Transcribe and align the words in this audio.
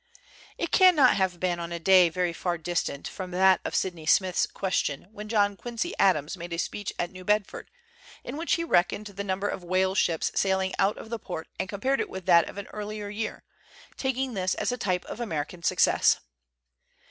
It 0.57 0.71
cannot 0.71 1.15
have 1.17 1.39
been 1.39 1.59
on 1.59 1.71
a 1.71 1.77
day 1.77 2.09
very 2.09 2.33
far 2.33 2.57
distant 2.57 3.07
from 3.07 3.29
that 3.29 3.61
of 3.63 3.75
Sydney 3.75 4.07
Smith's 4.07 4.47
question 4.47 5.05
when 5.11 5.29
John 5.29 5.55
Quincy 5.55 5.93
Adams 5.99 6.35
made 6.35 6.53
a 6.53 6.57
speech 6.57 6.91
at 6.97 7.11
New 7.11 7.23
Bedford, 7.23 7.69
in 8.23 8.35
which 8.35 8.55
he 8.55 8.63
reckoned 8.63 9.05
the 9.05 9.23
number 9.23 9.47
of 9.47 9.63
whale 9.63 9.93
ships 9.93 10.31
sailing 10.33 10.73
out 10.79 10.97
of 10.97 11.11
the 11.11 11.19
port 11.19 11.49
and 11.59 11.69
com 11.69 11.81
pared 11.81 11.99
it 12.01 12.09
with 12.09 12.25
that 12.25 12.49
of 12.49 12.57
an 12.57 12.65
earlier 12.73 13.09
year, 13.09 13.43
taking 13.95 14.33
this 14.33 14.55
as 14.55 14.71
a 14.71 14.75
type 14.77 15.05
of 15.05 15.19
American 15.19 15.61
success. 15.61 16.19